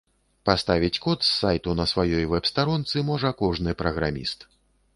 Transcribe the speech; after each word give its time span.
Паставіць 0.49 1.01
код 1.03 1.19
з 1.27 1.35
сайту 1.41 1.75
на 1.81 1.85
сваёй 1.93 2.25
вэб-старонцы 2.33 3.05
можа 3.13 3.35
кожны 3.43 3.79
праграміст. 3.83 4.51